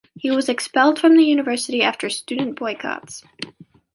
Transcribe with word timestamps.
He 0.17 0.31
was 0.31 0.49
expelled 0.49 0.97
from 0.97 1.15
the 1.15 1.23
university 1.23 1.83
after 1.83 2.09
student 2.09 2.57
boycotts. 2.57 3.23